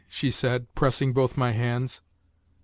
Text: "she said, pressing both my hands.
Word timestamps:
"she 0.19 0.31
said, 0.31 0.65
pressing 0.73 1.13
both 1.13 1.37
my 1.37 1.51
hands. 1.51 2.01